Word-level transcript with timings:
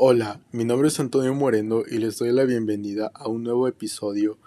Hola, 0.00 0.40
mi 0.52 0.64
nombre 0.64 0.86
es 0.86 1.00
Antonio 1.00 1.34
Moreno 1.34 1.82
y 1.84 1.98
les 1.98 2.18
doy 2.18 2.30
la 2.30 2.44
bienvenida 2.44 3.10
a 3.14 3.26
un 3.26 3.42
nuevo 3.42 3.66
episodio 3.66 4.38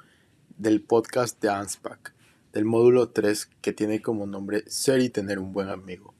del 0.57 0.81
podcast 0.81 1.41
de 1.41 1.49
ANSPAC, 1.49 2.13
del 2.53 2.63
módulo 2.63 3.09
3 3.09 3.49
que 3.59 3.73
tiene 3.73 4.01
como 4.01 4.25
nombre 4.25 4.63
Ser 4.67 5.01
y 5.01 5.09
tener 5.09 5.39
un 5.39 5.51
buen 5.51 5.67
amigo. 5.67 6.13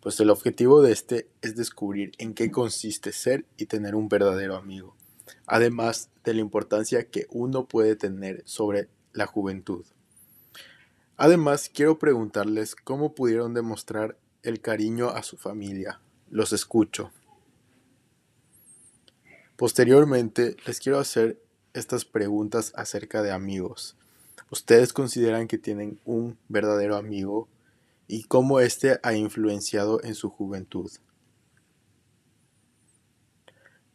Pues 0.00 0.18
el 0.18 0.28
objetivo 0.28 0.82
de 0.82 0.90
este 0.90 1.28
es 1.40 1.54
descubrir 1.54 2.14
en 2.18 2.34
qué 2.34 2.50
consiste 2.50 3.12
ser 3.12 3.46
y 3.56 3.66
tener 3.66 3.94
un 3.94 4.08
verdadero 4.08 4.56
amigo, 4.56 4.96
además 5.46 6.10
de 6.24 6.34
la 6.34 6.40
importancia 6.40 7.08
que 7.08 7.28
uno 7.30 7.68
puede 7.68 7.94
tener 7.94 8.42
sobre 8.44 8.88
la 9.12 9.26
juventud. 9.26 9.84
Además, 11.16 11.70
quiero 11.72 12.00
preguntarles 12.00 12.74
cómo 12.74 13.14
pudieron 13.14 13.54
demostrar 13.54 14.18
el 14.42 14.60
cariño 14.60 15.10
a 15.10 15.22
su 15.22 15.36
familia. 15.36 16.00
Los 16.28 16.52
escucho. 16.52 17.12
Posteriormente, 19.56 20.56
les 20.66 20.80
quiero 20.80 20.98
hacer 20.98 21.40
estas 21.74 22.04
preguntas 22.04 22.72
acerca 22.74 23.22
de 23.22 23.30
amigos. 23.30 23.96
¿Ustedes 24.50 24.92
consideran 24.92 25.46
que 25.46 25.58
tienen 25.58 26.00
un 26.04 26.36
verdadero 26.48 26.96
amigo 26.96 27.48
y 28.08 28.24
cómo 28.24 28.58
éste 28.58 28.98
ha 29.04 29.14
influenciado 29.14 30.02
en 30.02 30.16
su 30.16 30.28
juventud? 30.28 30.90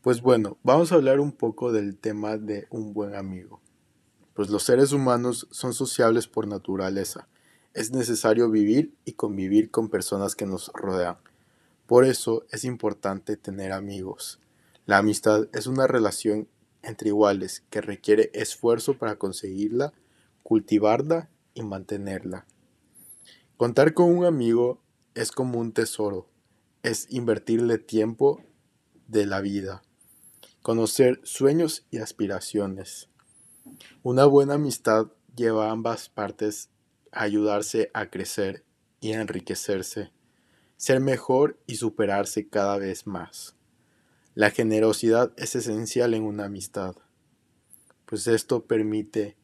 Pues 0.01 0.21
bueno, 0.21 0.57
vamos 0.63 0.93
a 0.93 0.95
hablar 0.95 1.19
un 1.19 1.33
poco 1.33 1.73
del 1.73 1.97
tema 1.97 2.37
de 2.37 2.65
un 2.69 2.93
buen 2.93 3.13
amigo. 3.13 3.59
Pues 4.33 4.49
los 4.49 4.63
seres 4.63 4.93
humanos 4.93 5.47
son 5.51 5.73
sociables 5.73 6.27
por 6.27 6.47
naturaleza. 6.47 7.27
Es 7.73 7.91
necesario 7.91 8.49
vivir 8.49 8.95
y 9.03 9.13
convivir 9.13 9.71
con 9.71 9.89
personas 9.89 10.35
que 10.37 10.45
nos 10.45 10.71
rodean. 10.73 11.17
Por 11.85 12.05
eso 12.05 12.45
es 12.49 12.63
importante 12.63 13.35
tener 13.35 13.73
amigos. 13.73 14.39
La 14.89 14.97
amistad 14.97 15.47
es 15.53 15.67
una 15.67 15.85
relación 15.85 16.47
entre 16.81 17.09
iguales 17.09 17.63
que 17.69 17.79
requiere 17.79 18.31
esfuerzo 18.33 18.97
para 18.97 19.17
conseguirla, 19.19 19.93
cultivarla 20.41 21.29
y 21.53 21.61
mantenerla. 21.61 22.47
Contar 23.55 23.93
con 23.93 24.09
un 24.09 24.25
amigo 24.25 24.81
es 25.13 25.31
como 25.31 25.59
un 25.59 25.73
tesoro, 25.73 26.27
es 26.81 27.05
invertirle 27.11 27.77
tiempo 27.77 28.43
de 29.07 29.27
la 29.27 29.41
vida, 29.41 29.83
conocer 30.63 31.21
sueños 31.21 31.85
y 31.91 31.99
aspiraciones. 31.99 33.09
Una 34.01 34.25
buena 34.25 34.55
amistad 34.55 35.11
lleva 35.35 35.67
a 35.67 35.71
ambas 35.71 36.09
partes 36.09 36.71
a 37.11 37.21
ayudarse 37.21 37.91
a 37.93 38.09
crecer 38.09 38.65
y 39.01 39.13
a 39.13 39.21
enriquecerse, 39.21 40.11
ser 40.77 40.99
mejor 40.99 41.59
y 41.67 41.75
superarse 41.75 42.49
cada 42.49 42.79
vez 42.79 43.05
más. 43.05 43.55
La 44.39 44.51
generosidad 44.51 45.33
es 45.35 45.53
esencial 45.55 46.13
en 46.13 46.23
una 46.23 46.45
amistad, 46.45 46.95
pues 48.05 48.25
esto 48.25 48.63
permite 48.63 49.35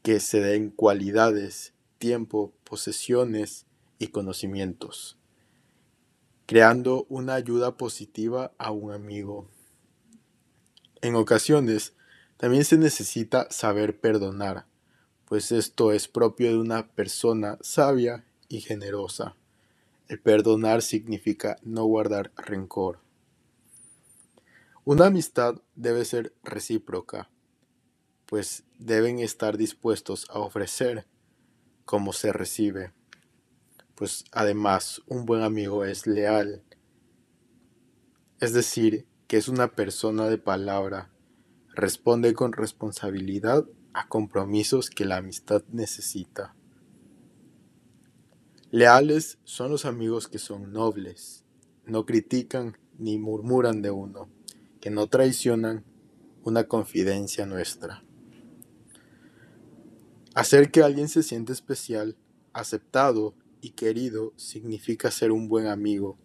que 0.00 0.18
se 0.18 0.40
den 0.40 0.70
cualidades, 0.70 1.74
tiempo, 1.98 2.54
posesiones 2.64 3.66
y 3.98 4.06
conocimientos, 4.06 5.18
creando 6.46 7.04
una 7.10 7.34
ayuda 7.34 7.76
positiva 7.76 8.54
a 8.56 8.70
un 8.70 8.92
amigo. 8.92 9.46
En 11.02 11.16
ocasiones, 11.16 11.92
también 12.38 12.64
se 12.64 12.78
necesita 12.78 13.46
saber 13.50 14.00
perdonar, 14.00 14.64
pues 15.26 15.52
esto 15.52 15.92
es 15.92 16.08
propio 16.08 16.48
de 16.48 16.56
una 16.56 16.88
persona 16.92 17.58
sabia 17.60 18.24
y 18.48 18.62
generosa. 18.62 19.36
El 20.08 20.18
perdonar 20.18 20.80
significa 20.80 21.58
no 21.62 21.84
guardar 21.84 22.32
rencor. 22.36 23.04
Una 24.86 25.06
amistad 25.06 25.62
debe 25.74 26.04
ser 26.04 26.34
recíproca, 26.42 27.30
pues 28.26 28.64
deben 28.78 29.18
estar 29.18 29.56
dispuestos 29.56 30.26
a 30.28 30.40
ofrecer 30.40 31.06
como 31.86 32.12
se 32.12 32.34
recibe. 32.34 32.92
Pues 33.94 34.26
además 34.30 35.00
un 35.06 35.24
buen 35.24 35.40
amigo 35.40 35.86
es 35.86 36.06
leal, 36.06 36.62
es 38.40 38.52
decir, 38.52 39.06
que 39.26 39.38
es 39.38 39.48
una 39.48 39.68
persona 39.68 40.28
de 40.28 40.36
palabra, 40.36 41.10
responde 41.70 42.34
con 42.34 42.52
responsabilidad 42.52 43.64
a 43.94 44.06
compromisos 44.08 44.90
que 44.90 45.06
la 45.06 45.16
amistad 45.16 45.64
necesita. 45.72 46.54
Leales 48.70 49.38
son 49.44 49.70
los 49.70 49.86
amigos 49.86 50.28
que 50.28 50.38
son 50.38 50.74
nobles, 50.74 51.46
no 51.86 52.04
critican 52.04 52.76
ni 52.98 53.16
murmuran 53.16 53.80
de 53.80 53.90
uno 53.90 54.33
que 54.84 54.90
no 54.90 55.06
traicionan 55.06 55.82
una 56.42 56.64
confidencia 56.64 57.46
nuestra. 57.46 58.04
Hacer 60.34 60.70
que 60.70 60.82
alguien 60.82 61.08
se 61.08 61.22
siente 61.22 61.54
especial, 61.54 62.18
aceptado 62.52 63.34
y 63.62 63.70
querido 63.70 64.34
significa 64.36 65.10
ser 65.10 65.32
un 65.32 65.48
buen 65.48 65.68
amigo. 65.68 66.18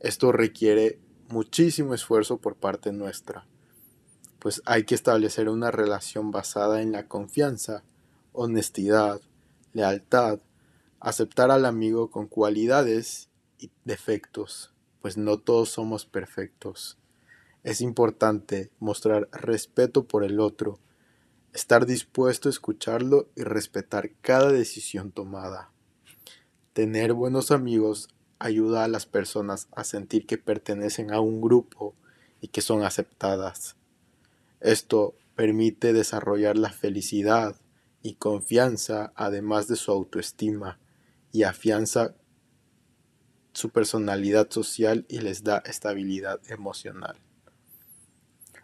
Esto 0.00 0.32
requiere 0.32 0.98
muchísimo 1.28 1.94
esfuerzo 1.94 2.38
por 2.38 2.56
parte 2.56 2.90
nuestra, 2.90 3.46
pues 4.40 4.60
hay 4.66 4.82
que 4.82 4.96
establecer 4.96 5.48
una 5.48 5.70
relación 5.70 6.32
basada 6.32 6.82
en 6.82 6.90
la 6.90 7.06
confianza, 7.06 7.84
honestidad, 8.32 9.20
lealtad, 9.72 10.40
aceptar 10.98 11.52
al 11.52 11.64
amigo 11.64 12.10
con 12.10 12.26
cualidades 12.26 13.28
y 13.60 13.70
defectos, 13.84 14.74
pues 15.00 15.16
no 15.16 15.38
todos 15.38 15.68
somos 15.68 16.06
perfectos. 16.06 16.96
Es 17.62 17.82
importante 17.82 18.70
mostrar 18.78 19.28
respeto 19.32 20.04
por 20.04 20.24
el 20.24 20.40
otro, 20.40 20.78
estar 21.52 21.84
dispuesto 21.84 22.48
a 22.48 22.50
escucharlo 22.50 23.28
y 23.36 23.42
respetar 23.42 24.12
cada 24.22 24.50
decisión 24.50 25.12
tomada. 25.12 25.70
Tener 26.72 27.12
buenos 27.12 27.50
amigos 27.50 28.08
ayuda 28.38 28.84
a 28.84 28.88
las 28.88 29.04
personas 29.04 29.68
a 29.72 29.84
sentir 29.84 30.26
que 30.26 30.38
pertenecen 30.38 31.12
a 31.12 31.20
un 31.20 31.42
grupo 31.42 31.94
y 32.40 32.48
que 32.48 32.62
son 32.62 32.82
aceptadas. 32.82 33.76
Esto 34.60 35.14
permite 35.36 35.92
desarrollar 35.92 36.56
la 36.56 36.70
felicidad 36.70 37.56
y 38.02 38.14
confianza 38.14 39.12
además 39.14 39.68
de 39.68 39.76
su 39.76 39.92
autoestima 39.92 40.78
y 41.32 41.42
afianza 41.42 42.14
su 43.52 43.68
personalidad 43.68 44.50
social 44.50 45.04
y 45.08 45.18
les 45.18 45.44
da 45.44 45.58
estabilidad 45.58 46.40
emocional. 46.48 47.18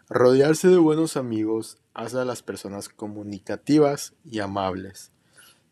Rodearse 0.09 0.69
de 0.69 0.77
buenos 0.77 1.17
amigos 1.17 1.79
hace 1.93 2.17
a 2.17 2.23
las 2.23 2.41
personas 2.41 2.87
comunicativas 2.87 4.13
y 4.23 4.39
amables. 4.39 5.11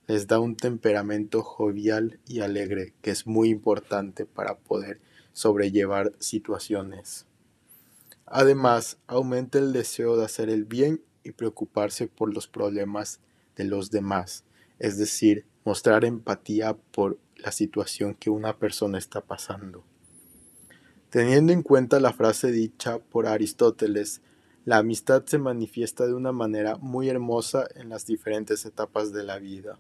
Les 0.08 0.28
da 0.28 0.40
un 0.40 0.58
temperamento 0.58 1.42
jovial 1.42 2.20
y 2.28 2.42
alegre 2.42 2.94
que 3.02 3.12
es 3.12 3.28
muy 3.28 3.48
importante 3.48 4.26
para 4.26 4.58
poder 4.58 5.00
sobrellevar 5.32 6.12
situaciones. 6.20 7.26
Además, 8.26 8.98
aumenta 9.08 9.58
el 9.58 9.72
deseo 9.72 10.18
de 10.18 10.26
hacer 10.26 10.50
el 10.50 10.66
bien 10.66 11.02
y 11.24 11.32
preocuparse 11.32 12.08
por 12.08 12.34
los 12.34 12.50
problemas 12.50 13.22
de 13.56 13.64
los 13.64 13.90
demás, 13.90 14.44
es 14.80 14.98
decir, 14.98 15.46
mostrar 15.64 16.04
empatía 16.04 16.76
por 16.92 17.18
la 17.38 17.54
situación 17.54 18.16
que 18.16 18.30
una 18.30 18.58
persona 18.58 18.98
está 18.98 19.22
pasando. 19.22 19.86
Teniendo 21.16 21.54
en 21.54 21.64
cuenta 21.64 22.02
la 22.02 22.12
frase 22.12 22.52
dicha 22.52 23.00
por 23.00 23.26
Aristóteles, 23.26 24.20
la 24.66 24.80
amistad 24.80 25.24
se 25.24 25.38
manifiesta 25.38 26.06
de 26.06 26.14
una 26.14 26.34
manera 26.34 26.76
muy 26.76 27.08
hermosa 27.08 27.70
en 27.76 27.88
las 27.88 28.06
diferentes 28.06 28.66
etapas 28.66 29.14
de 29.14 29.24
la 29.24 29.40
vida, 29.40 29.80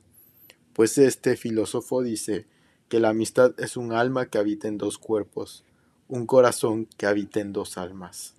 pues 0.72 0.98
este 0.98 1.36
filósofo 1.36 2.02
dice 2.02 2.46
que 2.88 3.02
la 3.02 3.10
amistad 3.10 3.54
es 3.58 3.76
un 3.76 3.92
alma 3.92 4.28
que 4.28 4.38
habita 4.38 4.70
en 4.70 4.78
dos 4.78 4.98
cuerpos, 4.98 5.66
un 6.08 6.26
corazón 6.26 6.88
que 6.96 7.06
habita 7.06 7.42
en 7.42 7.52
dos 7.52 7.78
almas. 7.78 8.36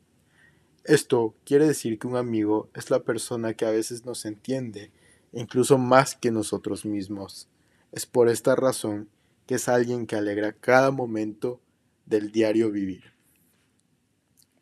Esto 0.83 1.35
quiere 1.45 1.67
decir 1.67 1.99
que 1.99 2.07
un 2.07 2.17
amigo 2.17 2.71
es 2.73 2.89
la 2.89 3.01
persona 3.01 3.53
que 3.53 3.67
a 3.67 3.73
veces 3.73 4.07
nos 4.07 4.25
entiende, 4.25 4.91
incluso 5.35 5.77
más 5.77 6.15
que 6.17 6.31
nosotros 6.31 6.87
mismos. 6.87 7.47
Es 7.93 8.07
por 8.07 8.31
esta 8.31 8.57
razón 8.57 9.11
que 9.47 9.57
es 9.57 9.69
alguien 9.69 10.07
que 10.07 10.17
alegra 10.17 10.55
cada 10.55 10.91
momento 10.91 11.61
del 12.07 12.33
diario 12.33 12.71
vivir. 12.71 13.13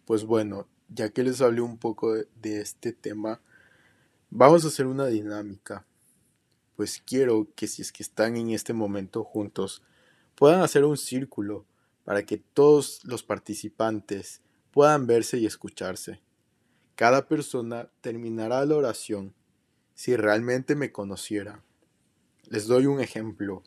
Pues 0.07 0.25
bueno, 0.25 0.67
ya 0.89 1.11
que 1.11 1.23
les 1.23 1.41
hablé 1.41 1.61
un 1.61 1.79
poco 1.79 2.15
de, 2.15 2.61
este 2.61 2.93
tema, 2.93 3.41
vamos 4.31 4.65
a 4.65 4.69
hacer 4.69 4.87
una 4.87 5.07
dinámica. 5.07 5.87
Pues 6.77 7.03
quiero 7.05 7.49
que 7.55 7.69
si 7.69 7.83
es 7.83 7.93
que 7.93 8.03
están 8.03 8.37
en 8.37 8.51
este 8.51 8.73
momento 8.73 9.23
juntos, 9.23 9.83
puedan 10.35 10.63
hacer 10.63 10.85
un 10.85 10.97
círculo 10.97 11.65
para 12.05 12.25
que 12.25 12.39
todos 12.39 13.01
los 13.05 13.23
participantes 13.23 14.43
puedan 14.73 15.07
verse 15.07 15.39
y 15.39 15.47
escucharse. 15.47 16.21
Cada 16.97 17.29
persona 17.29 17.89
terminará 18.01 18.65
la 18.65 18.77
oración 18.77 19.35
si 19.95 20.17
realmente 20.17 20.75
me 20.75 20.93
conociera. 20.93 21.63
Les 22.47 22.67
doy 22.67 22.87
un 22.87 23.01
ejemplo. 23.01 23.63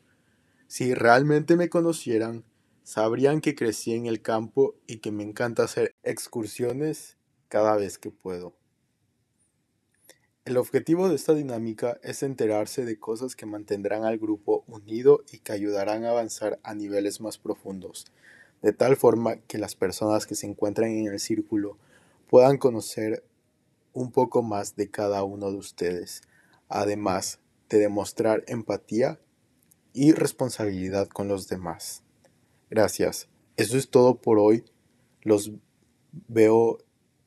Si 0.68 0.94
realmente 0.94 1.56
me 1.56 1.70
conocieran, 1.70 2.44
sabrían 2.88 3.42
que 3.42 3.54
crecí 3.54 3.94
en 3.96 4.06
el 4.06 4.22
campo 4.22 4.76
y 4.88 5.00
que 5.00 5.12
me 5.12 5.22
encanta 5.24 5.62
hacer 5.62 5.94
excursiones 6.04 7.18
cada 7.50 7.76
vez 7.76 7.98
que 7.98 8.12
puedo. 8.12 8.54
El 10.46 10.56
objetivo 10.56 11.10
de 11.10 11.16
esta 11.16 11.34
dinámica 11.34 12.00
es 12.02 12.24
enterarse 12.24 12.86
de 12.86 12.98
cosas 12.98 13.36
que 13.36 13.46
mantendrán 13.46 14.06
al 14.06 14.18
grupo 14.18 14.64
unido 14.68 15.26
y 15.34 15.40
que 15.40 15.52
ayudarán 15.52 16.06
a 16.06 16.12
avanzar 16.12 16.62
a 16.64 16.74
niveles 16.76 17.20
más 17.20 17.38
profundos, 17.38 18.06
de 18.62 18.72
tal 18.72 18.96
forma 18.96 19.36
que 19.36 19.58
las 19.58 19.76
personas 19.76 20.26
que 20.26 20.36
se 20.36 20.48
encuentran 20.48 20.90
en 20.92 21.08
el 21.08 21.20
círculo 21.20 21.78
puedan 22.30 22.58
conocer 22.58 23.22
un 23.92 24.14
poco 24.14 24.44
más 24.44 24.78
de 24.78 24.90
cada 24.90 25.26
uno 25.26 25.52
de 25.52 25.58
ustedes, 25.58 26.22
además 26.70 27.42
de 27.68 27.80
demostrar 27.80 28.46
empatía 28.48 29.20
y 29.92 30.14
responsabilidad 30.14 31.10
con 31.10 31.28
los 31.28 31.50
demás. 31.50 32.07
Gracias. 32.70 33.28
Eso 33.56 33.78
es 33.78 33.90
todo 33.90 34.16
por 34.22 34.40
hoy. 34.40 34.66
Los 35.22 35.52
veo 36.28 36.80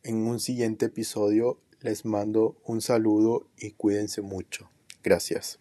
en 0.03 0.27
un 0.27 0.41
siguiente 0.41 0.87
episodio. 0.87 1.61
Les 1.81 2.05
mando 2.05 2.57
un 2.65 2.81
saludo 2.81 3.47
y 3.57 3.73
cuídense 3.73 4.23
mucho. 4.23 4.71
Gracias. 5.03 5.59